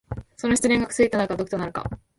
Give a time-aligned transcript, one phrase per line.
[0.35, 1.85] その失恋が薬となるか毒となるか。